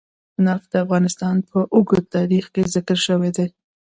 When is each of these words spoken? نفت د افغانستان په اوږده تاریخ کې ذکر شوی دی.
نفت 0.45 0.67
د 0.73 0.75
افغانستان 0.85 1.35
په 1.49 1.57
اوږده 1.75 2.09
تاریخ 2.15 2.45
کې 2.53 2.69
ذکر 2.75 2.97
شوی 3.05 3.31
دی. 3.37 3.47